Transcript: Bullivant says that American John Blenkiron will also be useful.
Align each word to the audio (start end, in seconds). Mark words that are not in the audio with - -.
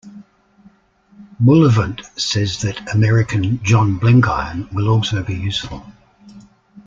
Bullivant 1.39 2.01
says 2.17 2.59
that 2.63 2.91
American 2.91 3.61
John 3.63 3.99
Blenkiron 3.99 4.67
will 4.73 4.89
also 4.89 5.21
be 5.21 5.35
useful. 5.35 5.85